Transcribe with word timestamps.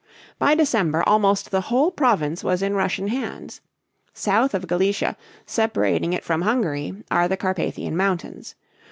By 0.39 0.55
December 0.55 1.03
almost 1.07 1.51
the 1.51 1.61
whole 1.61 1.91
province 1.91 2.43
was 2.43 2.63
in 2.63 2.73
Russian 2.73 3.09
hands. 3.09 3.61
South 4.15 4.55
of 4.55 4.65
Galicia, 4.65 5.15
separating 5.45 6.11
it 6.11 6.23
from 6.23 6.41
Hungary, 6.41 7.03
are 7.11 7.27
the 7.27 7.37
Carpathian 7.37 7.95
Mountains. 7.95 8.55